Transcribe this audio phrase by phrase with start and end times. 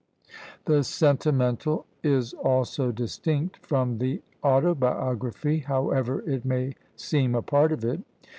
[0.65, 7.85] The sentimental is also distinct from the autobiography, however it may seem a part of
[7.85, 8.01] it.